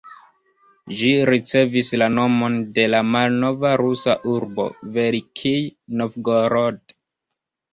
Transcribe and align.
Ĝi 1.01 1.09
ricevis 1.29 1.91
la 2.01 2.07
nomon 2.13 2.57
de 2.77 2.85
la 2.95 3.01
malnova 3.17 3.75
rusa 3.83 4.17
urbo 4.37 4.67
Velikij 4.97 5.57
Novgorod. 6.01 6.99